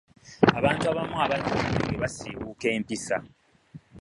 [0.57, 3.17] abantu abamu abanywa omwenge basiwuuka empisa.